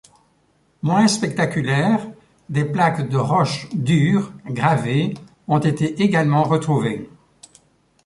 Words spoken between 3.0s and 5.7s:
de roches dures gravées ont